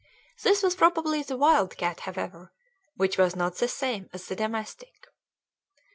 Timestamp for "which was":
2.95-3.35